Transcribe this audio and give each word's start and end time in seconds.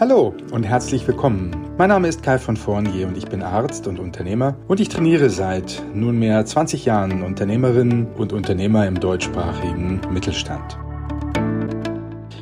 Hallo 0.00 0.32
und 0.50 0.62
herzlich 0.62 1.06
willkommen. 1.06 1.54
Mein 1.76 1.90
Name 1.90 2.08
ist 2.08 2.22
Kai 2.22 2.38
von 2.38 2.56
Fournier 2.56 3.06
und 3.06 3.18
ich 3.18 3.26
bin 3.26 3.42
Arzt 3.42 3.86
und 3.86 3.98
Unternehmer 3.98 4.56
und 4.66 4.80
ich 4.80 4.88
trainiere 4.88 5.28
seit 5.28 5.82
nunmehr 5.92 6.42
20 6.42 6.86
Jahren 6.86 7.22
Unternehmerinnen 7.22 8.06
und 8.14 8.32
Unternehmer 8.32 8.86
im 8.86 8.98
deutschsprachigen 8.98 10.00
Mittelstand. 10.10 10.78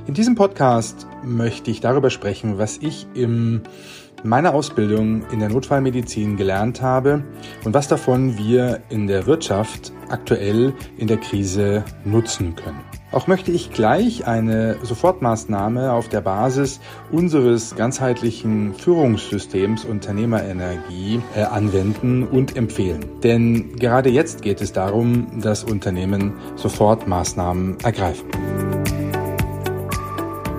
In 0.06 0.14
diesem 0.14 0.36
Podcast 0.36 1.08
möchte 1.24 1.72
ich 1.72 1.80
darüber 1.80 2.10
sprechen, 2.10 2.58
was 2.58 2.78
ich 2.78 3.08
in 3.14 3.62
meiner 4.22 4.54
Ausbildung 4.54 5.24
in 5.32 5.40
der 5.40 5.48
Notfallmedizin 5.48 6.36
gelernt 6.36 6.80
habe 6.80 7.24
und 7.64 7.74
was 7.74 7.88
davon 7.88 8.38
wir 8.38 8.82
in 8.88 9.08
der 9.08 9.26
Wirtschaft 9.26 9.92
aktuell 10.10 10.74
in 10.96 11.08
der 11.08 11.16
Krise 11.16 11.84
nutzen 12.04 12.54
können. 12.54 12.87
Auch 13.10 13.26
möchte 13.26 13.50
ich 13.50 13.70
gleich 13.70 14.26
eine 14.26 14.76
Sofortmaßnahme 14.82 15.92
auf 15.92 16.10
der 16.10 16.20
Basis 16.20 16.78
unseres 17.10 17.74
ganzheitlichen 17.74 18.74
Führungssystems 18.74 19.86
Unternehmerenergie 19.86 21.22
äh, 21.34 21.44
anwenden 21.44 22.24
und 22.24 22.54
empfehlen. 22.54 23.06
Denn 23.22 23.76
gerade 23.76 24.10
jetzt 24.10 24.42
geht 24.42 24.60
es 24.60 24.72
darum, 24.72 25.40
dass 25.40 25.64
Unternehmen 25.64 26.34
Sofortmaßnahmen 26.56 27.80
ergreifen. 27.80 28.28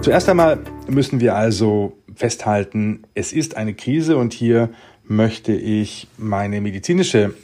Zuerst 0.02 0.28
einmal 0.28 0.58
müssen 0.88 1.20
wir 1.20 1.36
also 1.36 1.94
festhalten, 2.16 3.04
es 3.14 3.32
ist 3.32 3.58
eine 3.58 3.76
Krise 3.76 4.18
und 4.18 4.34
hier 4.34 4.70
möchte 5.04 5.54
ich 5.54 6.08
meine 6.18 6.62
medizinische 6.62 7.36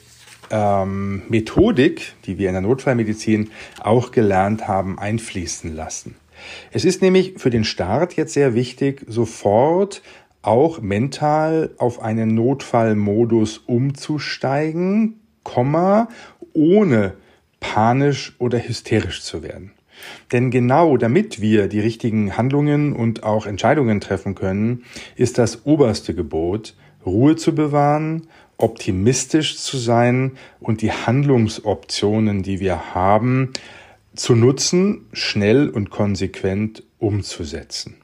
ähm, 0.52 1.23
Methodik, 1.30 2.13
die 2.26 2.38
wir 2.38 2.49
in 2.49 2.53
der 2.53 2.62
Notfallmedizin 2.62 3.49
auch 3.81 4.12
gelernt 4.12 4.67
haben, 4.67 4.99
einfließen 4.99 5.76
lassen. 5.76 6.16
Es 6.72 6.86
ist 6.86 7.02
nämlich 7.02 7.36
für 7.38 7.49
den 7.49 7.63
Start 7.63 8.16
jetzt 8.16 8.34
sehr 8.34 8.53
wichtig, 8.53 9.05
sofort 9.08 10.02
auch 10.41 10.80
mental 10.81 11.72
auf 11.77 12.02
einen 12.02 12.36
Notfallmodus 12.36 13.59
umzusteigen, 13.59 15.19
Komma, 15.44 16.08
ohne 16.53 17.14
panisch 17.59 18.36
oder 18.39 18.59
hysterisch 18.59 19.23
zu 19.23 19.44
werden. 19.44 19.72
Denn 20.31 20.52
genau 20.52 20.97
damit 20.97 21.41
wir 21.41 21.67
die 21.67 21.80
richtigen 21.80 22.38
Handlungen 22.38 22.94
und 22.94 23.23
auch 23.23 23.45
Entscheidungen 23.45 24.02
treffen 24.02 24.36
können, 24.36 24.84
ist 25.16 25.38
das 25.38 25.66
oberste 25.66 26.14
Gebot, 26.14 26.75
Ruhe 27.06 27.36
zu 27.36 27.56
bewahren 27.56 28.28
optimistisch 28.58 29.58
zu 29.58 29.78
sein 29.78 30.34
und 30.59 30.81
die 30.81 30.92
Handlungsoptionen, 30.92 32.44
die 32.44 32.59
wir 32.59 32.95
haben, 32.95 33.52
zu 34.16 34.36
nutzen, 34.36 35.08
schnell 35.14 35.70
und 35.70 35.89
konsequent 35.89 36.84
umzusetzen. 37.00 37.95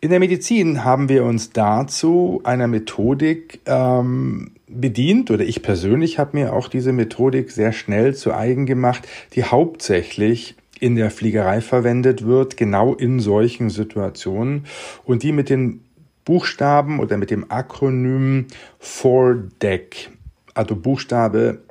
In 0.00 0.10
der 0.10 0.20
Medizin 0.20 0.84
haben 0.84 1.08
wir 1.08 1.24
uns 1.24 1.50
dazu 1.50 2.40
einer 2.44 2.68
Methodik 2.68 3.60
ähm, 3.66 4.52
bedient, 4.68 5.30
oder 5.30 5.44
ich 5.44 5.62
persönlich 5.62 6.18
habe 6.20 6.36
mir 6.36 6.52
auch 6.52 6.68
diese 6.68 6.92
Methodik 6.92 7.50
sehr 7.50 7.72
schnell 7.72 8.14
zu 8.14 8.32
eigen 8.32 8.64
gemacht, 8.64 9.08
die 9.34 9.42
hauptsächlich 9.42 10.54
in 10.78 10.94
der 10.94 11.10
Fliegerei 11.10 11.60
verwendet 11.60 12.24
wird, 12.24 12.56
genau 12.56 12.94
in 12.94 13.18
solchen 13.18 13.70
Situationen 13.70 14.66
und 15.04 15.24
die 15.24 15.32
mit 15.32 15.50
den 15.50 15.80
Buchstaben 16.28 17.00
oder 17.00 17.16
mit 17.16 17.30
dem 17.30 17.50
Akronym 17.50 18.48
FORDEC, 18.80 20.10
also 20.52 20.76
Buchstabe 20.76 21.62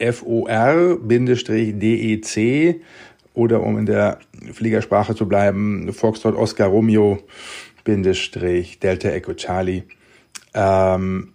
FOR-DEC 0.00 0.40
oder 3.32 3.62
um 3.62 3.78
in 3.78 3.86
der 3.86 4.18
Fliegersprache 4.52 5.14
zu 5.14 5.28
bleiben, 5.28 5.92
Foxtrot 5.92 6.34
Oscar 6.34 6.66
Romeo 6.66 7.22
Delta 7.86 9.08
Echo 9.10 9.34
Charlie. 9.34 9.84
Ähm, 10.52 11.34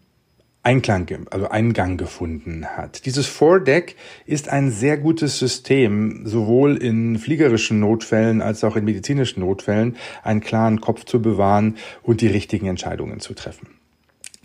Einklang, 0.61 1.27
also 1.31 1.47
Eingang 1.47 1.95
gefunden 1.95 2.65
hat. 2.65 3.05
Dieses 3.05 3.27
Foredeck 3.27 3.95
ist 4.25 4.49
ein 4.49 4.71
sehr 4.71 4.97
gutes 4.97 5.39
System, 5.39 6.25
sowohl 6.25 6.75
in 6.75 7.17
fliegerischen 7.17 7.79
Notfällen 7.79 8.41
als 8.41 8.63
auch 8.65 8.75
in 8.75 8.83
medizinischen 8.83 9.39
Notfällen, 9.39 9.95
einen 10.21 10.41
klaren 10.41 10.81
Kopf 10.81 11.05
zu 11.05 11.21
bewahren 11.21 11.77
und 12.03 12.19
die 12.21 12.27
richtigen 12.27 12.67
Entscheidungen 12.67 13.21
zu 13.21 13.33
treffen. 13.33 13.69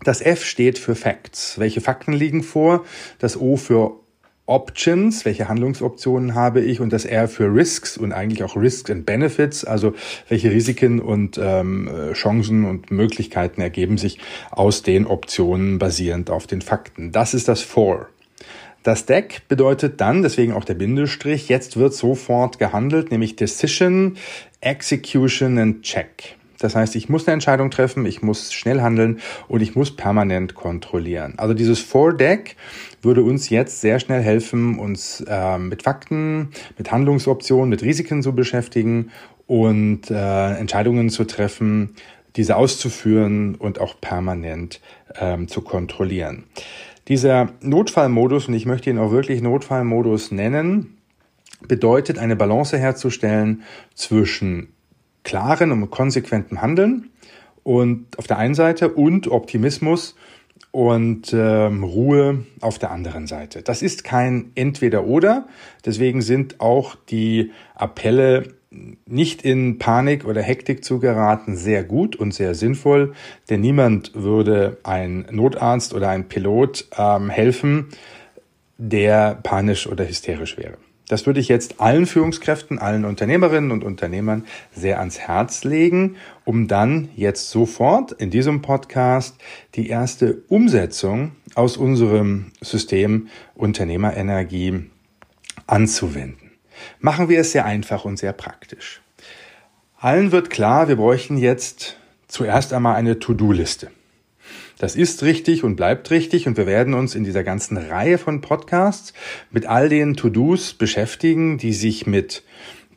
Das 0.03 0.21
F 0.21 0.45
steht 0.45 0.79
für 0.79 0.95
Facts. 0.95 1.59
Welche 1.59 1.81
Fakten 1.81 2.13
liegen 2.13 2.43
vor? 2.43 2.85
Das 3.19 3.39
O 3.39 3.57
für 3.57 3.99
Options, 4.47 5.25
welche 5.25 5.47
Handlungsoptionen 5.47 6.35
habe 6.35 6.61
ich 6.61 6.79
und 6.79 6.93
das 6.93 7.05
R 7.05 7.27
für 7.27 7.53
Risks 7.53 7.97
und 7.97 8.13
eigentlich 8.13 8.43
auch 8.43 8.55
Risks 8.55 8.91
and 8.91 9.05
Benefits, 9.05 9.65
also 9.65 9.93
welche 10.29 10.51
Risiken 10.51 10.99
und 10.99 11.39
ähm, 11.41 11.89
Chancen 12.13 12.65
und 12.65 12.91
Möglichkeiten 12.91 13.61
ergeben 13.61 13.97
sich 13.97 14.19
aus 14.51 14.83
den 14.83 15.07
Optionen 15.07 15.79
basierend 15.79 16.29
auf 16.29 16.45
den 16.45 16.61
Fakten. 16.61 17.11
Das 17.11 17.33
ist 17.33 17.47
das 17.47 17.61
For. 17.61 18.07
Das 18.83 19.07
Deck 19.07 19.41
bedeutet 19.47 19.99
dann, 19.99 20.21
deswegen 20.21 20.53
auch 20.53 20.63
der 20.63 20.75
Bindestrich, 20.75 21.49
jetzt 21.49 21.77
wird 21.77 21.95
sofort 21.95 22.59
gehandelt, 22.59 23.09
nämlich 23.09 23.35
Decision, 23.35 24.17
Execution 24.61 25.57
and 25.57 25.81
Check. 25.81 26.35
Das 26.59 26.75
heißt, 26.75 26.95
ich 26.95 27.09
muss 27.09 27.27
eine 27.27 27.33
Entscheidung 27.33 27.71
treffen, 27.71 28.05
ich 28.05 28.21
muss 28.21 28.53
schnell 28.53 28.81
handeln 28.81 29.19
und 29.47 29.61
ich 29.61 29.75
muss 29.75 29.95
permanent 29.95 30.55
kontrollieren. 30.55 31.33
Also 31.37 31.53
dieses 31.53 31.79
Four-Deck 31.79 32.55
würde 33.01 33.23
uns 33.23 33.49
jetzt 33.49 33.81
sehr 33.81 33.99
schnell 33.99 34.21
helfen, 34.21 34.79
uns 34.79 35.23
äh, 35.27 35.57
mit 35.57 35.83
Fakten, 35.83 36.49
mit 36.77 36.91
Handlungsoptionen, 36.91 37.69
mit 37.69 37.83
Risiken 37.83 38.23
zu 38.23 38.33
beschäftigen 38.33 39.11
und 39.47 40.09
äh, 40.09 40.53
Entscheidungen 40.55 41.09
zu 41.09 41.25
treffen, 41.25 41.95
diese 42.35 42.55
auszuführen 42.55 43.55
und 43.55 43.79
auch 43.79 43.99
permanent 44.01 44.81
ähm, 45.19 45.47
zu 45.47 45.61
kontrollieren. 45.61 46.43
Dieser 47.07 47.49
Notfallmodus, 47.61 48.47
und 48.47 48.55
ich 48.55 48.65
möchte 48.65 48.89
ihn 48.89 48.97
auch 48.97 49.11
wirklich 49.11 49.41
Notfallmodus 49.41 50.31
nennen, 50.31 50.97
bedeutet 51.67 52.17
eine 52.17 52.35
Balance 52.35 52.77
herzustellen 52.77 53.63
zwischen 53.93 54.74
klaren 55.25 55.73
und 55.73 55.89
konsequentem 55.89 56.61
Handeln 56.61 57.09
und 57.63 58.17
auf 58.17 58.27
der 58.27 58.37
einen 58.37 58.55
Seite 58.55 58.89
und 58.93 59.27
Optimismus 59.27 60.15
und 60.71 61.33
ähm, 61.33 61.83
Ruhe 61.83 62.45
auf 62.61 62.79
der 62.79 62.91
anderen 62.91 63.27
Seite. 63.27 63.61
Das 63.61 63.81
ist 63.81 64.03
kein 64.03 64.51
Entweder-Oder. 64.55 65.47
Deswegen 65.85 66.21
sind 66.21 66.61
auch 66.61 66.95
die 67.09 67.51
Appelle 67.75 68.53
nicht 69.05 69.41
in 69.41 69.77
Panik 69.79 70.25
oder 70.25 70.41
Hektik 70.41 70.83
zu 70.83 70.99
geraten 70.99 71.55
sehr 71.55 71.83
gut 71.83 72.15
und 72.15 72.33
sehr 72.33 72.55
sinnvoll, 72.55 73.13
denn 73.49 73.61
niemand 73.61 74.11
würde 74.15 74.77
ein 74.83 75.27
Notarzt 75.31 75.93
oder 75.93 76.09
ein 76.09 76.27
Pilot 76.27 76.85
ähm, 76.97 77.29
helfen, 77.29 77.87
der 78.77 79.39
panisch 79.43 79.87
oder 79.87 80.07
hysterisch 80.07 80.57
wäre. 80.57 80.77
Das 81.07 81.25
würde 81.25 81.39
ich 81.39 81.49
jetzt 81.49 81.79
allen 81.79 82.05
Führungskräften, 82.05 82.79
allen 82.79 83.05
Unternehmerinnen 83.05 83.71
und 83.71 83.83
Unternehmern 83.83 84.45
sehr 84.71 84.99
ans 84.99 85.19
Herz 85.19 85.63
legen, 85.63 86.15
um 86.45 86.67
dann 86.67 87.09
jetzt 87.15 87.51
sofort 87.51 88.11
in 88.11 88.31
diesem 88.31 88.61
Podcast 88.61 89.35
die 89.75 89.87
erste 89.87 90.41
Umsetzung 90.47 91.33
aus 91.53 91.77
unserem 91.77 92.51
System 92.61 93.27
Unternehmerenergie 93.53 94.89
anzuwenden. 95.67 96.51
Machen 96.99 97.29
wir 97.29 97.39
es 97.39 97.51
sehr 97.51 97.65
einfach 97.65 98.05
und 98.05 98.17
sehr 98.17 98.33
praktisch. 98.33 99.01
Allen 99.97 100.31
wird 100.31 100.49
klar, 100.49 100.87
wir 100.87 100.97
bräuchten 100.97 101.37
jetzt 101.37 101.97
zuerst 102.27 102.73
einmal 102.73 102.95
eine 102.95 103.19
To-Do-Liste. 103.19 103.91
Das 104.77 104.95
ist 104.95 105.23
richtig 105.23 105.63
und 105.63 105.75
bleibt 105.75 106.11
richtig 106.11 106.47
und 106.47 106.57
wir 106.57 106.65
werden 106.65 106.93
uns 106.93 107.15
in 107.15 107.23
dieser 107.23 107.43
ganzen 107.43 107.77
Reihe 107.77 108.17
von 108.17 108.41
Podcasts 108.41 109.13
mit 109.49 109.65
all 109.65 109.87
den 109.87 110.15
To-Dos 110.15 110.73
beschäftigen, 110.73 111.57
die 111.57 111.73
sich 111.73 112.05
mit 112.05 112.43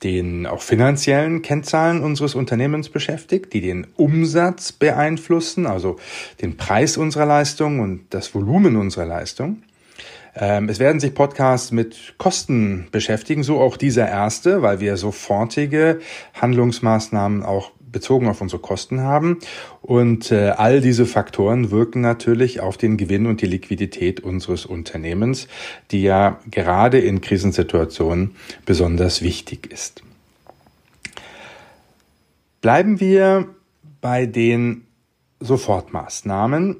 den 0.03 0.47
auch 0.47 0.63
finanziellen 0.63 1.43
Kennzahlen 1.43 2.03
unseres 2.03 2.35
Unternehmens 2.35 2.89
beschäftigt, 2.89 3.53
die 3.53 3.61
den 3.61 3.87
Umsatz 3.97 4.73
beeinflussen, 4.73 5.67
also 5.67 5.97
den 6.41 6.57
Preis 6.57 6.97
unserer 6.97 7.27
Leistung 7.27 7.81
und 7.81 8.03
das 8.11 8.35
Volumen 8.35 8.77
unserer 8.77 9.07
Leistung. 9.07 9.63
Ähm, 10.37 10.69
es 10.69 10.79
werden 10.79 11.01
sich 11.01 11.15
Podcasts 11.15 11.73
mit 11.73 12.15
Kosten 12.19 12.87
beschäftigen, 12.93 13.43
so 13.43 13.59
auch 13.61 13.77
dieser 13.77 14.09
erste, 14.09 14.63
weil 14.63 14.79
wir 14.79 14.97
sofortige 14.97 16.01
Handlungsmaßnahmen 16.35 17.43
auch 17.43 17.73
bezogen 17.91 18.29
auf 18.29 18.41
unsere 18.41 18.61
Kosten 18.61 19.01
haben. 19.01 19.39
Und 19.83 20.33
äh, 20.33 20.51
all 20.51 20.81
diese 20.81 21.07
Faktoren 21.07 21.71
wirken 21.71 22.01
natürlich 22.01 22.61
auf 22.61 22.77
den 22.77 22.97
Gewinn 22.97 23.27
und 23.27 23.43
die 23.43 23.47
Liquidität 23.47 24.21
unseres 24.21 24.67
Unternehmens, 24.67 25.49
die 25.91 26.03
ja 26.03 26.41
gerade 26.51 26.99
in 26.99 27.21
Krisensituationen 27.21 28.33
besonders 28.67 29.23
wichtig 29.23 29.71
ist. 29.73 30.03
Bleiben 32.61 33.01
wir 33.01 33.49
bei 34.01 34.27
den 34.27 34.87
Sofortmaßnahmen 35.41 36.77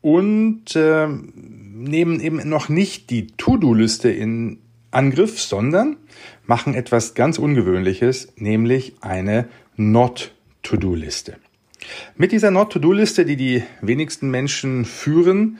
und 0.00 0.76
äh, 0.76 1.06
nehmen 1.06 2.20
eben 2.20 2.48
noch 2.48 2.68
nicht 2.68 3.10
die 3.10 3.26
To-Do-Liste 3.26 4.10
in 4.10 4.58
Angriff, 4.90 5.40
sondern 5.40 5.96
machen 6.46 6.74
etwas 6.74 7.14
ganz 7.14 7.38
Ungewöhnliches, 7.38 8.32
nämlich 8.36 8.94
eine 9.00 9.48
Not 9.76 10.32
Not-to-Do-Liste. 10.60 11.36
Mit 12.16 12.32
dieser 12.32 12.50
Not-to-Do-Liste, 12.50 13.24
die 13.24 13.36
die 13.36 13.62
wenigsten 13.80 14.30
Menschen 14.30 14.84
führen, 14.84 15.58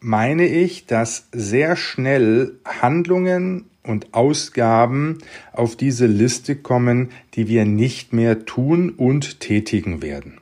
meine 0.00 0.46
ich, 0.46 0.86
dass 0.86 1.28
sehr 1.32 1.76
schnell 1.76 2.52
Handlungen 2.64 3.66
und 3.82 4.14
Ausgaben 4.14 5.18
auf 5.52 5.76
diese 5.76 6.06
Liste 6.06 6.56
kommen, 6.56 7.10
die 7.34 7.48
wir 7.48 7.64
nicht 7.64 8.12
mehr 8.12 8.44
tun 8.44 8.90
und 8.90 9.40
tätigen 9.40 10.02
werden. 10.02 10.38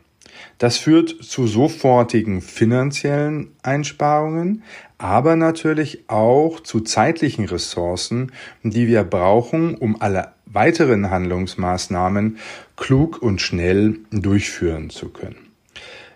Das 0.64 0.78
führt 0.78 1.10
zu 1.22 1.46
sofortigen 1.46 2.40
finanziellen 2.40 3.50
Einsparungen, 3.62 4.62
aber 4.96 5.36
natürlich 5.36 6.04
auch 6.08 6.58
zu 6.58 6.80
zeitlichen 6.80 7.44
Ressourcen, 7.44 8.32
die 8.62 8.88
wir 8.88 9.04
brauchen, 9.04 9.74
um 9.74 10.00
alle 10.00 10.28
weiteren 10.46 11.10
Handlungsmaßnahmen 11.10 12.38
klug 12.78 13.20
und 13.20 13.42
schnell 13.42 13.98
durchführen 14.10 14.88
zu 14.88 15.10
können. 15.10 15.36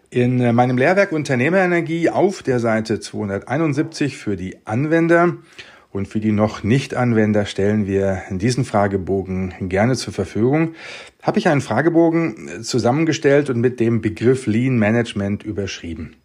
In 0.08 0.54
meinem 0.54 0.78
Lehrwerk 0.78 1.12
Unternehmerenergie 1.12 2.08
auf 2.08 2.42
der 2.42 2.58
Seite 2.58 3.00
271 3.00 4.16
für 4.16 4.36
die 4.36 4.56
Anwender 4.64 5.36
und 5.90 6.08
für 6.08 6.20
die 6.20 6.32
noch 6.32 6.62
Nicht-Anwender 6.62 7.46
stellen 7.46 7.86
wir 7.86 8.22
diesen 8.30 8.64
Fragebogen 8.64 9.54
gerne 9.68 9.96
zur 9.96 10.12
Verfügung. 10.12 10.74
Habe 11.22 11.38
ich 11.38 11.48
einen 11.48 11.60
Fragebogen 11.60 12.62
zusammengestellt 12.62 13.50
und 13.50 13.60
mit 13.60 13.80
dem 13.80 14.00
Begriff 14.00 14.46
Lean 14.46 14.78
Management 14.78 15.42
überschrieben. 15.42 16.16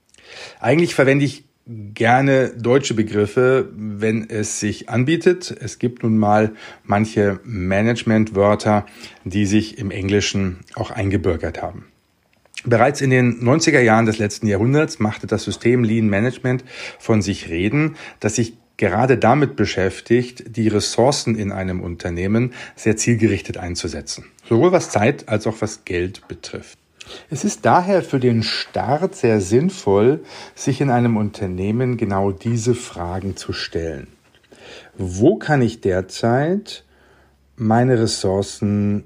Eigentlich 0.60 0.96
verwende 0.96 1.26
ich 1.26 1.46
gerne 1.66 2.50
deutsche 2.50 2.94
Begriffe, 2.94 3.70
wenn 3.76 4.30
es 4.30 4.60
sich 4.60 4.90
anbietet. 4.90 5.56
Es 5.62 5.80
gibt 5.80 6.04
nun 6.04 6.18
mal 6.18 6.52
manche 6.84 7.40
Managementwörter, 7.46 8.86
die 9.24 9.46
sich 9.46 9.78
im 9.78 9.92
Englischen 9.92 10.60
auch 10.76 10.92
eingebürgert 10.92 11.62
haben. 11.62 11.86
Bereits 12.66 13.02
in 13.02 13.10
den 13.10 13.42
90er 13.42 13.80
Jahren 13.80 14.06
des 14.06 14.20
letzten 14.20 14.48
Jahrhunderts 14.48 15.00
machte 15.00 15.28
das 15.28 15.44
System 15.44 15.84
Lean 15.84 16.08
Management 16.08 16.64
von 17.00 17.22
sich 17.22 17.50
reden, 17.50 17.96
das 18.20 18.36
sich 18.36 18.58
gerade 18.78 19.18
damit 19.18 19.56
beschäftigt, 19.56 20.56
die 20.56 20.68
Ressourcen 20.68 21.36
in 21.36 21.52
einem 21.52 21.82
Unternehmen 21.82 22.54
sehr 22.76 22.98
zielgerichtet 22.98 23.58
einzusetzen, 23.58 24.26
sowohl 24.48 24.72
was 24.72 24.90
Zeit 24.90 25.30
als 25.30 25.48
auch 25.48 25.58
was 25.60 25.86
Geld 25.86 26.28
betrifft. 26.28 26.78
Es 27.30 27.44
ist 27.44 27.66
daher 27.66 28.02
für 28.02 28.20
den 28.20 28.44
Start 28.44 29.16
sehr 29.16 29.42
sinnvoll, 29.42 30.24
sich 30.56 30.82
in 30.82 30.90
einem 30.90 31.18
Unternehmen 31.18 31.98
genau 31.98 32.32
diese 32.32 32.76
Fragen 32.76 33.36
zu 33.36 33.54
stellen. 33.54 34.08
Wo 34.98 35.36
kann 35.36 35.62
ich 35.62 35.82
derzeit 35.82 36.86
meine 37.56 38.00
Ressourcen 38.00 39.04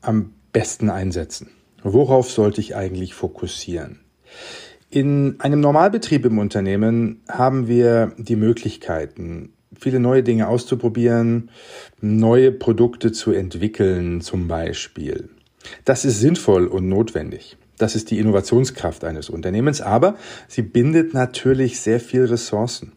am 0.00 0.32
besten 0.52 0.88
einsetzen? 0.88 1.50
Worauf 1.82 2.30
sollte 2.30 2.60
ich 2.60 2.76
eigentlich 2.76 3.14
fokussieren? 3.14 4.00
In 4.88 5.36
einem 5.40 5.60
Normalbetrieb 5.60 6.24
im 6.24 6.38
Unternehmen 6.38 7.20
haben 7.28 7.66
wir 7.66 8.12
die 8.18 8.36
Möglichkeiten, 8.36 9.52
viele 9.76 9.98
neue 9.98 10.22
Dinge 10.22 10.48
auszuprobieren, 10.48 11.50
neue 12.00 12.52
Produkte 12.52 13.10
zu 13.10 13.32
entwickeln 13.32 14.20
zum 14.20 14.46
Beispiel. 14.46 15.28
Das 15.84 16.04
ist 16.04 16.20
sinnvoll 16.20 16.66
und 16.68 16.88
notwendig. 16.88 17.56
Das 17.78 17.96
ist 17.96 18.10
die 18.10 18.18
Innovationskraft 18.18 19.04
eines 19.04 19.28
Unternehmens, 19.28 19.80
aber 19.80 20.16
sie 20.48 20.62
bindet 20.62 21.12
natürlich 21.12 21.80
sehr 21.80 22.00
viel 22.00 22.24
Ressourcen. 22.24 22.92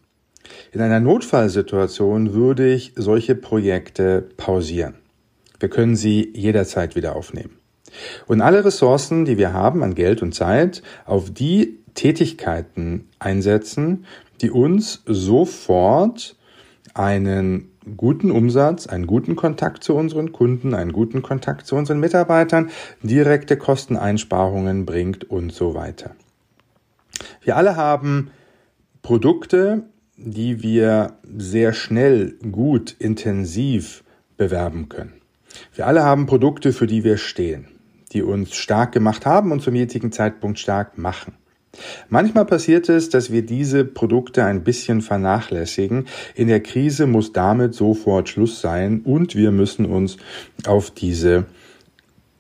In 0.72 0.82
einer 0.82 1.00
Notfallsituation 1.00 2.34
würde 2.34 2.72
ich 2.72 2.94
solche 2.96 3.36
Projekte 3.36 4.30
pausieren. 4.38 4.96
Wir 5.60 5.70
können 5.70 5.96
sie 5.96 6.32
jederzeit 6.34 6.96
wieder 6.96 7.16
aufnehmen. 7.16 7.60
Und 8.28 8.42
alle 8.42 8.64
Ressourcen, 8.66 9.26
die 9.26 9.38
wir 9.38 9.54
haben 9.54 9.84
an 9.84 9.96
Geld 9.96 10.22
und 10.22 10.34
Zeit, 10.34 10.82
auf 11.06 11.32
die 11.32 11.80
Tätigkeiten 11.94 13.08
einsetzen, 13.20 14.06
die 14.42 14.52
uns 14.52 15.04
sofort 15.06 16.36
einen 16.94 17.72
guten 17.98 18.32
Umsatz, 18.32 18.88
einen 18.88 19.08
guten 19.08 19.36
Kontakt 19.36 19.84
zu 19.84 19.96
unseren 19.96 20.32
Kunden, 20.32 20.74
einen 20.74 20.94
guten 20.94 21.22
Kontakt 21.22 21.66
zu 21.66 21.76
unseren 21.76 22.00
Mitarbeitern, 22.00 22.70
direkte 23.04 23.58
Kosteneinsparungen 23.58 24.86
bringt 24.86 25.30
und 25.30 25.52
so 25.52 25.74
weiter. 25.74 26.16
Wir 27.42 27.58
alle 27.58 27.76
haben 27.76 28.32
Produkte, 29.02 29.84
die 30.18 30.62
wir 30.62 31.14
sehr 31.24 31.74
schnell, 31.74 32.36
gut, 32.52 32.96
intensiv 33.00 34.04
bewerben 34.38 34.90
können. 34.90 35.14
Wir 35.74 35.88
alle 35.88 36.04
haben 36.04 36.26
Produkte, 36.26 36.74
für 36.74 36.88
die 36.88 37.04
wir 37.04 37.18
stehen, 37.18 37.68
die 38.12 38.24
uns 38.24 38.56
stark 38.56 38.92
gemacht 38.92 39.26
haben 39.26 39.52
und 39.52 39.62
zum 39.62 39.76
jetzigen 39.76 40.12
Zeitpunkt 40.12 40.60
stark 40.60 40.98
machen. 40.98 41.34
Manchmal 42.10 42.46
passiert 42.46 42.90
es, 42.90 43.10
dass 43.10 43.32
wir 43.32 43.44
diese 43.44 43.86
Produkte 43.86 44.44
ein 44.44 44.64
bisschen 44.64 45.02
vernachlässigen. 45.02 46.08
In 46.36 46.48
der 46.48 46.62
Krise 46.62 47.06
muss 47.06 47.32
damit 47.32 47.76
sofort 47.76 48.28
Schluss 48.30 48.60
sein 48.60 49.02
und 49.02 49.36
wir 49.36 49.52
müssen 49.52 49.86
uns 49.86 50.18
auf 50.66 50.90
diese 50.92 51.46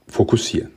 fokussieren. 0.07 0.71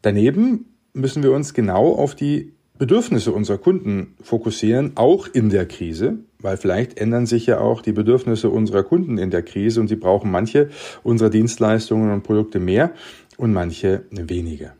Daneben 0.00 0.66
müssen 0.94 1.22
wir 1.22 1.32
uns 1.32 1.52
genau 1.52 1.92
auf 1.94 2.14
die 2.14 2.52
Bedürfnisse 2.78 3.32
unserer 3.32 3.58
Kunden 3.58 4.14
fokussieren, 4.22 4.92
auch 4.94 5.26
in 5.26 5.50
der 5.50 5.66
Krise, 5.66 6.18
weil 6.40 6.56
vielleicht 6.56 6.98
ändern 6.98 7.26
sich 7.26 7.46
ja 7.46 7.60
auch 7.60 7.82
die 7.82 7.92
Bedürfnisse 7.92 8.50
unserer 8.50 8.82
Kunden 8.82 9.18
in 9.18 9.30
der 9.30 9.42
Krise 9.42 9.80
und 9.80 9.88
sie 9.88 9.96
brauchen 9.96 10.30
manche 10.30 10.70
unserer 11.02 11.30
Dienstleistungen 11.30 12.12
und 12.12 12.22
Produkte 12.22 12.60
mehr 12.60 12.92
und 13.36 13.52
manche 13.52 14.04
weniger. 14.10 14.74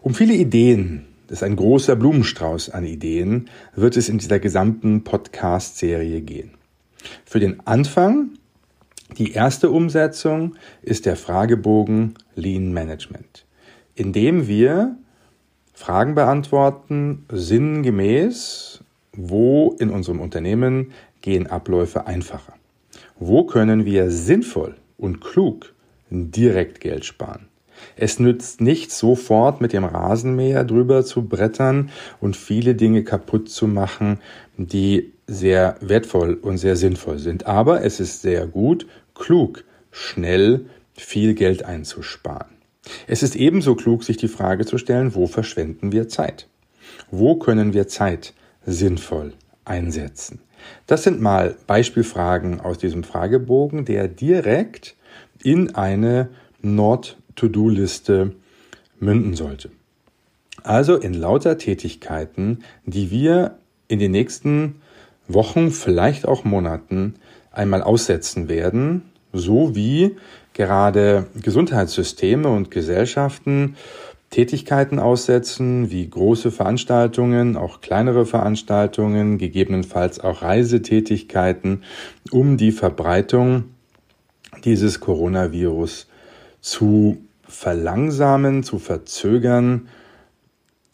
Um 0.00 0.14
viele 0.14 0.34
Ideen 0.34 1.06
das 1.32 1.38
ist 1.38 1.44
ein 1.44 1.56
großer 1.56 1.96
Blumenstrauß 1.96 2.68
an 2.68 2.84
Ideen, 2.84 3.48
wird 3.74 3.96
es 3.96 4.10
in 4.10 4.18
dieser 4.18 4.38
gesamten 4.38 5.02
Podcast-Serie 5.02 6.20
gehen. 6.20 6.50
Für 7.24 7.40
den 7.40 7.66
Anfang, 7.66 8.32
die 9.16 9.32
erste 9.32 9.70
Umsetzung, 9.70 10.56
ist 10.82 11.06
der 11.06 11.16
Fragebogen 11.16 12.16
Lean 12.34 12.74
Management, 12.74 13.46
in 13.94 14.12
dem 14.12 14.46
wir 14.46 14.96
Fragen 15.72 16.14
beantworten, 16.14 17.24
sinngemäß, 17.32 18.71
wo 19.16 19.76
in 19.78 19.90
unserem 19.90 20.20
Unternehmen 20.20 20.92
gehen 21.20 21.46
Abläufe 21.46 22.06
einfacher? 22.06 22.54
Wo 23.18 23.44
können 23.44 23.84
wir 23.84 24.10
sinnvoll 24.10 24.76
und 24.98 25.20
klug 25.20 25.74
direkt 26.10 26.80
Geld 26.80 27.04
sparen? 27.04 27.48
Es 27.96 28.18
nützt 28.18 28.60
nicht 28.60 28.92
sofort 28.92 29.60
mit 29.60 29.72
dem 29.72 29.84
Rasenmäher 29.84 30.64
drüber 30.64 31.04
zu 31.04 31.22
brettern 31.22 31.90
und 32.20 32.36
viele 32.36 32.74
Dinge 32.74 33.02
kaputt 33.02 33.48
zu 33.48 33.66
machen, 33.66 34.18
die 34.56 35.12
sehr 35.26 35.76
wertvoll 35.80 36.34
und 36.34 36.58
sehr 36.58 36.76
sinnvoll 36.76 37.18
sind. 37.18 37.46
Aber 37.46 37.84
es 37.84 38.00
ist 38.00 38.22
sehr 38.22 38.46
gut, 38.46 38.86
klug, 39.14 39.64
schnell 39.90 40.66
viel 40.94 41.34
Geld 41.34 41.64
einzusparen. 41.64 42.52
Es 43.06 43.22
ist 43.22 43.36
ebenso 43.36 43.74
klug, 43.74 44.04
sich 44.04 44.16
die 44.16 44.28
Frage 44.28 44.66
zu 44.66 44.78
stellen, 44.78 45.14
wo 45.14 45.26
verschwenden 45.26 45.92
wir 45.92 46.08
Zeit? 46.08 46.48
Wo 47.10 47.36
können 47.36 47.72
wir 47.72 47.88
Zeit 47.88 48.34
sinnvoll 48.66 49.34
einsetzen? 49.64 50.40
Das 50.86 51.02
sind 51.02 51.20
mal 51.20 51.56
Beispielfragen 51.66 52.60
aus 52.60 52.78
diesem 52.78 53.04
Fragebogen, 53.04 53.84
der 53.84 54.08
direkt 54.08 54.94
in 55.42 55.74
eine 55.74 56.28
Nord- 56.60 57.16
To-Do-Liste 57.34 58.34
münden 59.00 59.34
sollte. 59.34 59.70
Also 60.62 60.96
in 60.96 61.14
lauter 61.14 61.58
Tätigkeiten, 61.58 62.62
die 62.84 63.10
wir 63.10 63.58
in 63.88 63.98
den 63.98 64.12
nächsten 64.12 64.82
Wochen, 65.28 65.70
vielleicht 65.70 66.26
auch 66.26 66.44
Monaten 66.44 67.14
einmal 67.50 67.82
aussetzen 67.82 68.48
werden, 68.48 69.02
so 69.32 69.74
wie 69.74 70.16
gerade 70.52 71.26
Gesundheitssysteme 71.40 72.48
und 72.48 72.70
Gesellschaften 72.70 73.76
Tätigkeiten 74.32 74.98
aussetzen, 74.98 75.90
wie 75.90 76.08
große 76.08 76.50
Veranstaltungen, 76.50 77.58
auch 77.58 77.82
kleinere 77.82 78.24
Veranstaltungen, 78.24 79.36
gegebenenfalls 79.36 80.20
auch 80.20 80.40
Reisetätigkeiten, 80.40 81.82
um 82.30 82.56
die 82.56 82.72
Verbreitung 82.72 83.64
dieses 84.64 85.00
Coronavirus 85.00 86.08
zu 86.62 87.18
verlangsamen, 87.46 88.62
zu 88.62 88.78
verzögern. 88.78 89.88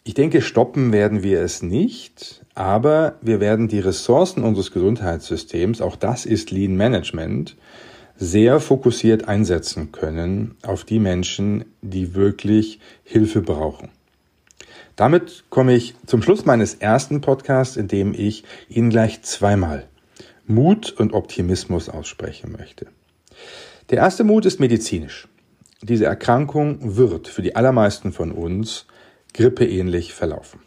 Ich 0.02 0.14
denke, 0.14 0.42
stoppen 0.42 0.92
werden 0.92 1.22
wir 1.22 1.40
es 1.40 1.62
nicht, 1.62 2.44
aber 2.56 3.14
wir 3.22 3.38
werden 3.38 3.68
die 3.68 3.78
Ressourcen 3.78 4.42
unseres 4.42 4.72
Gesundheitssystems, 4.72 5.80
auch 5.80 5.94
das 5.94 6.26
ist 6.26 6.50
Lean 6.50 6.76
Management, 6.76 7.56
sehr 8.18 8.60
fokussiert 8.60 9.28
einsetzen 9.28 9.92
können 9.92 10.56
auf 10.62 10.84
die 10.84 10.98
Menschen, 10.98 11.64
die 11.82 12.14
wirklich 12.14 12.80
Hilfe 13.04 13.40
brauchen. 13.40 13.90
Damit 14.96 15.44
komme 15.48 15.74
ich 15.74 15.94
zum 16.06 16.22
Schluss 16.22 16.44
meines 16.44 16.74
ersten 16.74 17.20
Podcasts, 17.20 17.76
in 17.76 17.86
dem 17.86 18.12
ich 18.12 18.42
Ihnen 18.68 18.90
gleich 18.90 19.22
zweimal 19.22 19.86
Mut 20.46 20.90
und 20.90 21.12
Optimismus 21.12 21.88
aussprechen 21.88 22.52
möchte. 22.58 22.88
Der 23.90 23.98
erste 23.98 24.24
Mut 24.24 24.44
ist 24.44 24.60
medizinisch. 24.60 25.28
diese 25.82 26.06
Erkrankung 26.06 26.96
wird 26.96 27.28
für 27.28 27.42
die 27.42 27.54
allermeisten 27.54 28.12
von 28.12 28.32
uns 28.32 28.86
grippeähnlich 29.32 30.12
verlaufen. 30.12 30.60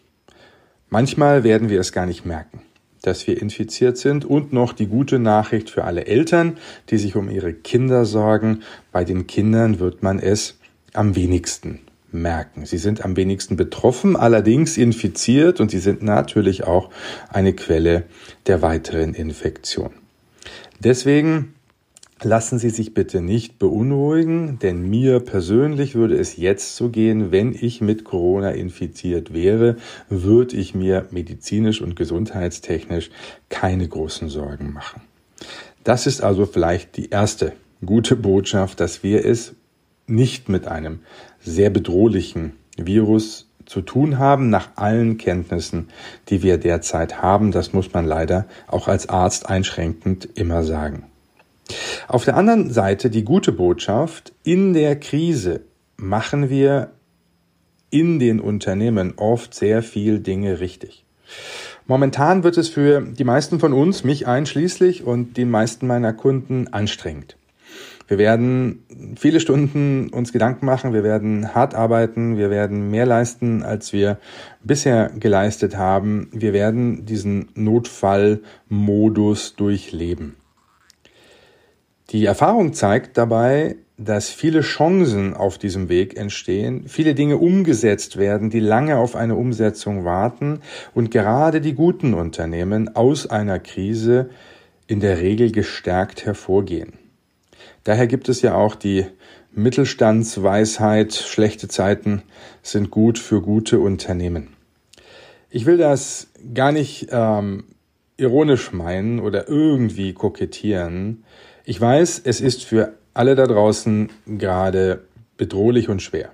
Manchmal 0.87 1.43
werden 1.43 1.67
wir 1.67 1.81
es 1.81 1.91
gar 1.91 2.05
nicht 2.05 2.25
merken, 2.25 2.61
dass 3.01 3.25
wir 3.27 3.41
infiziert 3.41 3.97
sind 3.97 4.25
und 4.25 4.53
noch 4.53 4.73
die 4.73 4.87
gute 4.87 5.19
Nachricht 5.19 5.69
für 5.69 5.83
alle 5.83 6.05
Eltern, 6.05 6.57
die 6.89 6.97
sich 6.97 7.15
um 7.15 7.29
ihre 7.29 7.53
Kinder 7.53 8.05
sorgen. 8.05 8.61
Bei 8.91 9.03
den 9.03 9.27
Kindern 9.27 9.79
wird 9.79 10.03
man 10.03 10.19
es 10.19 10.57
am 10.93 11.15
wenigsten 11.15 11.79
merken. 12.11 12.65
Sie 12.65 12.77
sind 12.77 13.03
am 13.03 13.15
wenigsten 13.15 13.55
betroffen, 13.55 14.15
allerdings 14.15 14.77
infiziert 14.77 15.59
und 15.59 15.71
sie 15.71 15.79
sind 15.79 16.03
natürlich 16.03 16.65
auch 16.65 16.89
eine 17.29 17.53
Quelle 17.53 18.03
der 18.47 18.61
weiteren 18.61 19.13
Infektion. 19.13 19.91
Deswegen 20.79 21.53
Lassen 22.23 22.59
Sie 22.59 22.69
sich 22.69 22.93
bitte 22.93 23.19
nicht 23.19 23.57
beunruhigen, 23.57 24.59
denn 24.59 24.87
mir 24.87 25.21
persönlich 25.21 25.95
würde 25.95 26.19
es 26.19 26.37
jetzt 26.37 26.75
so 26.75 26.89
gehen, 26.89 27.31
wenn 27.31 27.55
ich 27.59 27.81
mit 27.81 28.03
Corona 28.03 28.51
infiziert 28.51 29.33
wäre, 29.33 29.77
würde 30.07 30.55
ich 30.55 30.75
mir 30.75 31.07
medizinisch 31.09 31.81
und 31.81 31.95
gesundheitstechnisch 31.95 33.09
keine 33.49 33.87
großen 33.87 34.29
Sorgen 34.29 34.71
machen. 34.71 35.01
Das 35.83 36.05
ist 36.05 36.21
also 36.21 36.45
vielleicht 36.45 36.95
die 36.95 37.09
erste 37.09 37.53
gute 37.83 38.15
Botschaft, 38.15 38.79
dass 38.79 39.01
wir 39.01 39.25
es 39.25 39.55
nicht 40.05 40.47
mit 40.47 40.67
einem 40.67 40.99
sehr 41.39 41.71
bedrohlichen 41.71 42.53
Virus 42.77 43.49
zu 43.65 43.81
tun 43.81 44.19
haben, 44.19 44.51
nach 44.51 44.69
allen 44.75 45.17
Kenntnissen, 45.17 45.87
die 46.29 46.43
wir 46.43 46.59
derzeit 46.59 47.23
haben. 47.23 47.51
Das 47.51 47.73
muss 47.73 47.91
man 47.93 48.05
leider 48.05 48.45
auch 48.67 48.87
als 48.87 49.09
Arzt 49.09 49.49
einschränkend 49.49 50.29
immer 50.35 50.61
sagen. 50.61 51.05
Auf 52.07 52.25
der 52.25 52.35
anderen 52.35 52.71
Seite 52.71 53.09
die 53.09 53.23
gute 53.23 53.51
Botschaft, 53.51 54.33
in 54.43 54.73
der 54.73 54.99
Krise 54.99 55.61
machen 55.97 56.49
wir 56.49 56.91
in 57.89 58.19
den 58.19 58.39
Unternehmen 58.39 59.13
oft 59.17 59.53
sehr 59.53 59.83
viel 59.83 60.19
Dinge 60.19 60.59
richtig. 60.59 61.05
Momentan 61.87 62.43
wird 62.43 62.57
es 62.57 62.69
für 62.69 63.01
die 63.01 63.23
meisten 63.23 63.59
von 63.59 63.73
uns, 63.73 64.03
mich 64.03 64.27
einschließlich 64.27 65.03
und 65.03 65.37
die 65.37 65.45
meisten 65.45 65.87
meiner 65.87 66.13
Kunden 66.13 66.67
anstrengend. 66.69 67.37
Wir 68.07 68.17
werden 68.17 68.83
viele 69.17 69.39
Stunden 69.39 70.09
uns 70.09 70.33
Gedanken 70.33 70.65
machen, 70.65 70.93
wir 70.93 71.03
werden 71.03 71.55
hart 71.55 71.75
arbeiten, 71.75 72.37
wir 72.37 72.49
werden 72.49 72.91
mehr 72.91 73.05
leisten, 73.05 73.63
als 73.63 73.93
wir 73.93 74.17
bisher 74.63 75.11
geleistet 75.17 75.77
haben. 75.77 76.27
Wir 76.33 76.51
werden 76.51 77.05
diesen 77.05 77.49
Notfallmodus 77.55 79.55
durchleben. 79.55 80.35
Die 82.11 82.25
Erfahrung 82.25 82.73
zeigt 82.73 83.17
dabei, 83.17 83.77
dass 83.97 84.29
viele 84.29 84.61
Chancen 84.61 85.33
auf 85.33 85.57
diesem 85.57 85.87
Weg 85.87 86.17
entstehen, 86.17 86.87
viele 86.87 87.15
Dinge 87.15 87.37
umgesetzt 87.37 88.17
werden, 88.17 88.49
die 88.49 88.59
lange 88.59 88.97
auf 88.97 89.15
eine 89.15 89.35
Umsetzung 89.35 90.03
warten 90.03 90.59
und 90.93 91.09
gerade 91.09 91.61
die 91.61 91.73
guten 91.73 92.13
Unternehmen 92.13 92.95
aus 92.95 93.27
einer 93.27 93.59
Krise 93.59 94.29
in 94.87 94.99
der 94.99 95.19
Regel 95.19 95.53
gestärkt 95.53 96.25
hervorgehen. 96.25 96.93
Daher 97.85 98.07
gibt 98.07 98.27
es 98.27 98.41
ja 98.41 98.55
auch 98.55 98.75
die 98.75 99.05
Mittelstandsweisheit, 99.53 101.13
schlechte 101.13 101.69
Zeiten 101.69 102.23
sind 102.61 102.91
gut 102.91 103.19
für 103.19 103.41
gute 103.41 103.79
Unternehmen. 103.79 104.49
Ich 105.49 105.65
will 105.65 105.77
das 105.77 106.27
gar 106.53 106.73
nicht 106.73 107.07
ähm, 107.11 107.65
ironisch 108.17 108.71
meinen 108.71 109.19
oder 109.19 109.47
irgendwie 109.47 110.13
kokettieren. 110.13 111.23
Ich 111.63 111.79
weiß, 111.79 112.21
es 112.25 112.41
ist 112.41 112.63
für 112.63 112.93
alle 113.13 113.35
da 113.35 113.45
draußen 113.45 114.09
gerade 114.25 115.03
bedrohlich 115.37 115.89
und 115.89 116.01
schwer. 116.01 116.31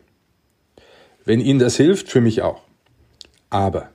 Wenn 1.25 1.39
Ihnen 1.39 1.59
das 1.59 1.75
hilft, 1.75 2.09
für 2.09 2.21
mich 2.21 2.41
auch. 2.41 2.61
Aber 3.49 3.89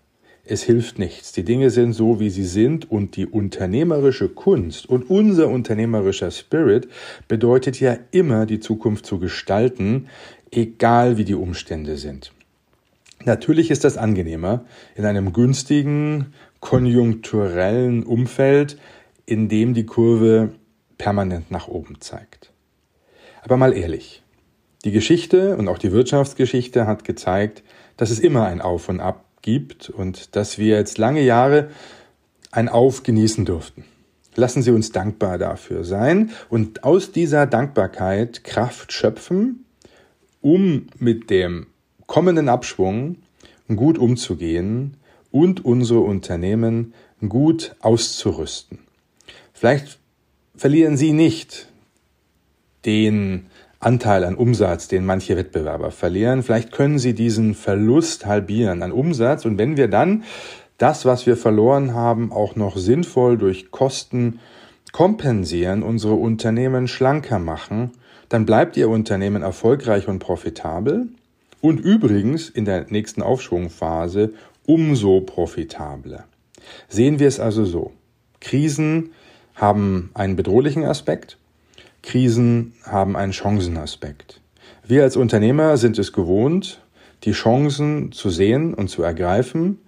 es 0.45 0.63
hilft 0.63 0.99
nichts. 0.99 1.33
Die 1.33 1.45
Dinge 1.45 1.71
sind 1.71 1.93
so, 1.93 2.19
wie 2.19 2.31
sie 2.31 2.45
sind 2.45 2.91
und 2.91 3.17
die 3.17 3.27
unternehmerische 3.27 4.29
Kunst 4.29 4.89
und 4.89 5.09
unser 5.09 5.49
unternehmerischer 5.49 6.31
Spirit 6.31 6.89
bedeutet 7.29 7.79
ja 7.81 7.97
immer, 8.11 8.45
die 8.45 8.61
Zukunft 8.61 9.07
zu 9.07 9.19
gestalten, 9.19 10.09
egal 10.51 11.17
wie 11.17 11.25
die 11.25 11.35
Umstände 11.35 11.97
sind. 11.97 12.33
Natürlich 13.25 13.71
ist 13.71 13.85
das 13.85 13.97
angenehmer 13.97 14.65
in 14.97 15.05
einem 15.05 15.33
günstigen, 15.33 16.35
konjunkturellen 16.59 18.03
Umfeld, 18.03 18.79
in 19.27 19.49
dem 19.49 19.75
die 19.75 19.87
Kurve 19.87 20.53
permanent 21.03 21.51
nach 21.51 21.67
oben 21.67 22.01
zeigt. 22.01 22.53
Aber 23.43 23.57
mal 23.57 23.77
ehrlich, 23.77 24.23
die 24.85 24.93
Geschichte 24.93 25.57
und 25.57 25.67
auch 25.67 25.79
die 25.79 25.91
Wirtschaftsgeschichte 25.91 26.87
hat 26.87 27.03
gezeigt, 27.03 27.65
dass 27.97 28.11
es 28.11 28.21
immer 28.21 28.47
ein 28.47 28.61
Auf 28.61 28.89
und 28.89 29.01
Ab 29.01 29.25
gibt 29.43 29.91
und 29.91 30.37
dass 30.37 30.59
wir 30.59 30.77
jetzt 30.77 30.99
lange 30.99 31.23
Jahre 31.23 31.71
ein 32.53 32.69
Auf 32.69 33.03
genießen 33.03 33.45
durften. 33.45 33.85
Lassen 34.37 34.63
Sie 34.63 34.71
uns 34.71 34.93
dankbar 34.93 35.39
dafür 35.39 35.83
sein 35.83 36.31
und 36.49 36.85
aus 36.85 37.11
dieser 37.11 37.47
Dankbarkeit 37.47 38.45
Kraft 38.45 38.93
schöpfen, 38.93 39.65
um 40.41 40.87
mit 41.01 41.31
dem 41.31 41.67
kommenden 42.07 42.49
Abschwung 42.49 43.17
gut 43.75 43.99
umzugehen 43.99 44.99
und 45.33 45.65
unsere 45.65 46.01
Unternehmen 46.01 46.95
gut 47.29 47.75
auszurüsten. 47.81 48.79
Vielleicht 49.53 49.99
verlieren 50.57 50.97
Sie 50.97 51.13
nicht 51.13 51.69
den 52.85 53.47
Anteil 53.81 54.25
an 54.25 54.37
Umsatz, 54.37 54.89
den 54.89 55.05
manche 55.05 55.37
Wettbewerber 55.37 55.91
verlieren. 55.91 56.43
Vielleicht 56.43 56.73
können 56.73 56.99
Sie 56.99 57.15
diesen 57.15 57.55
Verlust 57.55 58.27
halbieren 58.27 58.83
an 58.83 58.93
Umsatz. 58.93 59.45
Und 59.45 59.59
wenn 59.59 59.77
wir 59.77 59.89
dann 59.89 60.25
das, 60.79 61.05
was 61.05 61.27
wir 61.27 61.37
verloren 61.37 61.95
haben, 61.95 62.33
auch 62.33 62.57
noch 62.57 62.77
sinnvoll 62.77 63.39
durch 63.39 63.71
Kosten 63.71 64.41
kompensieren, 64.93 65.83
unsere 65.83 66.15
Unternehmen 66.15 66.87
schlanker 66.87 67.39
machen, 67.39 67.93
dann 68.29 68.47
bleibt 68.47 68.77
Ihr 68.77 68.89
Unternehmen 68.89 69.43
erfolgreich 69.43 70.07
und 70.09 70.19
profitabel 70.19 71.09
und 71.61 71.81
übrigens 71.81 72.49
in 72.49 72.65
der 72.65 72.87
nächsten 72.89 73.23
Aufschwungphase 73.23 74.33
umso 74.67 75.21
profitabler. 75.21 76.25
Sehen 76.89 77.19
wir 77.19 77.29
es 77.29 77.41
also 77.41 77.65
so. 77.65 77.93
Krisen 78.41 79.11
haben 79.63 80.11
einen 80.15 80.35
bedrohlichen 80.35 80.85
Aspekt, 80.85 81.39
Krisen 82.03 82.75
haben 82.83 83.17
einen 83.17 83.33
Chancenaspekt. 83.33 84.41
Wir 84.85 85.05
als 85.05 85.17
Unternehmer 85.17 85.77
sind 85.77 86.01
es 86.01 86.13
gewohnt, 86.13 86.83
die 87.23 87.31
Chancen 87.31 88.11
zu 88.11 88.29
sehen 88.29 88.75
und 88.75 88.89
zu 88.89 89.05
ergreifen, 89.05 89.79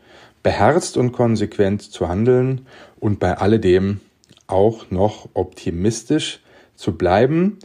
beherzt 0.44 0.96
und 0.96 1.10
konsequent 1.10 1.82
zu 1.82 2.08
handeln 2.08 2.66
und 3.00 3.18
bei 3.18 3.36
alledem 3.36 4.00
auch 4.46 4.92
noch 4.92 5.28
optimistisch 5.34 6.40
zu 6.76 6.96
bleiben 6.96 7.58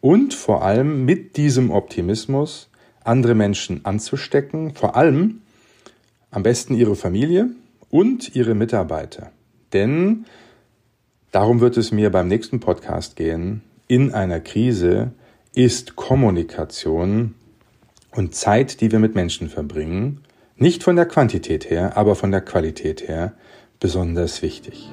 und 0.00 0.34
vor 0.34 0.62
allem 0.62 1.04
mit 1.04 1.36
diesem 1.36 1.72
Optimismus 1.72 2.70
andere 3.02 3.34
Menschen 3.34 3.84
anzustecken, 3.84 4.72
vor 4.74 4.94
allem 4.94 5.42
am 6.30 6.44
besten 6.44 6.74
ihre 6.74 6.94
Familie 6.94 7.48
und 7.90 8.36
ihre 8.36 8.54
Mitarbeiter. 8.54 9.32
Denn 9.72 10.26
Darum 11.36 11.60
wird 11.60 11.76
es 11.76 11.92
mir 11.92 12.08
beim 12.08 12.28
nächsten 12.28 12.60
Podcast 12.60 13.14
gehen. 13.14 13.60
In 13.88 14.14
einer 14.14 14.40
Krise 14.40 15.10
ist 15.54 15.94
Kommunikation 15.94 17.34
und 18.12 18.34
Zeit, 18.34 18.80
die 18.80 18.90
wir 18.90 19.00
mit 19.00 19.14
Menschen 19.14 19.50
verbringen, 19.50 20.22
nicht 20.56 20.82
von 20.82 20.96
der 20.96 21.04
Quantität 21.04 21.68
her, 21.68 21.94
aber 21.98 22.14
von 22.14 22.30
der 22.30 22.40
Qualität 22.40 23.06
her 23.06 23.34
besonders 23.80 24.40
wichtig. 24.40 24.90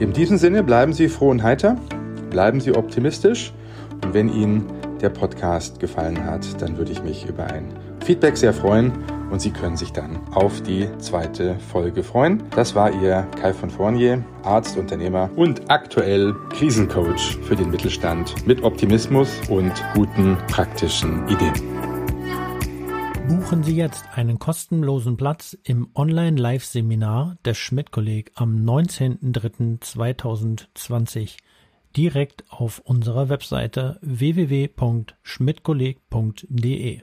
In 0.00 0.12
diesem 0.12 0.36
Sinne 0.36 0.64
bleiben 0.64 0.92
Sie 0.94 1.06
froh 1.06 1.30
und 1.30 1.44
heiter, 1.44 1.76
bleiben 2.28 2.60
Sie 2.60 2.74
optimistisch 2.74 3.52
und 4.02 4.14
wenn 4.14 4.34
Ihnen 4.34 4.64
der 5.00 5.10
Podcast 5.10 5.78
gefallen 5.78 6.24
hat, 6.24 6.60
dann 6.60 6.76
würde 6.76 6.90
ich 6.90 7.04
mich 7.04 7.28
über 7.28 7.44
ein 7.44 7.72
Feedback 8.02 8.36
sehr 8.36 8.52
freuen 8.52 8.92
und 9.30 9.40
Sie 9.40 9.50
können 9.50 9.76
sich 9.76 9.92
dann 9.92 10.18
auf 10.32 10.60
die 10.62 10.88
zweite 10.98 11.56
Folge 11.58 12.02
freuen. 12.02 12.42
Das 12.54 12.74
war 12.74 12.92
Ihr 12.92 13.28
Kai 13.40 13.54
von 13.54 13.70
Fournier, 13.70 14.22
Arzt, 14.42 14.76
Unternehmer 14.76 15.30
und 15.36 15.70
aktuell 15.70 16.34
Krisencoach 16.50 17.38
für 17.42 17.56
den 17.56 17.70
Mittelstand 17.70 18.46
mit 18.46 18.62
Optimismus 18.62 19.40
und 19.48 19.72
guten 19.94 20.36
praktischen 20.48 21.26
Ideen. 21.28 21.54
Buchen 23.28 23.62
Sie 23.62 23.76
jetzt 23.76 24.04
einen 24.14 24.38
kostenlosen 24.38 25.16
Platz 25.16 25.56
im 25.62 25.88
Online-Live-Seminar 25.94 27.38
des 27.44 27.56
Schmidt-Kolleg 27.56 28.32
am 28.34 28.56
19.03.2020 28.56 31.36
direkt 31.96 32.44
auf 32.50 32.80
unserer 32.80 33.28
Webseite 33.28 34.00
www.schmidtkolleg.de. 34.02 37.02